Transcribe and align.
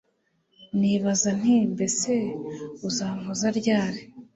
nibaza 0.79 1.29
nti 1.39 1.55
Mbese 1.73 2.11
uzampoza 2.87 3.47
ryari? 3.59 4.01